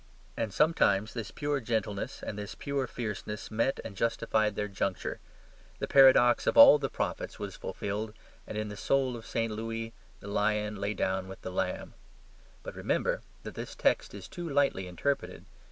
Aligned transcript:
And 0.35 0.51
sometimes 0.51 1.13
this 1.13 1.29
pure 1.29 1.59
gentleness 1.59 2.23
and 2.23 2.35
this 2.35 2.55
pure 2.55 2.87
fierceness 2.87 3.51
met 3.51 3.79
and 3.85 3.95
justified 3.95 4.55
their 4.55 4.67
juncture; 4.67 5.19
the 5.77 5.87
paradox 5.87 6.47
of 6.47 6.57
all 6.57 6.79
the 6.79 6.89
prophets 6.89 7.37
was 7.37 7.55
fulfilled, 7.55 8.13
and, 8.47 8.57
in 8.57 8.69
the 8.69 8.75
soul 8.75 9.15
of 9.15 9.27
St. 9.27 9.53
Louis, 9.53 9.93
the 10.19 10.27
lion 10.27 10.77
lay 10.77 10.95
down 10.95 11.27
with 11.27 11.41
the 11.43 11.51
lamb. 11.51 11.93
But 12.63 12.73
remember 12.73 13.21
that 13.43 13.53
this 13.53 13.75
text 13.75 14.15
is 14.15 14.27
too 14.27 14.49
lightly 14.49 14.87
interpreted. 14.87 15.45